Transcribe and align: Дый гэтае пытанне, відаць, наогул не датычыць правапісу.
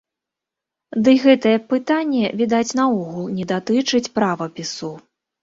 Дый 1.07 1.17
гэтае 1.25 1.53
пытанне, 1.73 2.23
відаць, 2.41 2.75
наогул 2.81 3.29
не 3.37 3.45
датычыць 3.53 4.05
правапісу. 4.19 4.93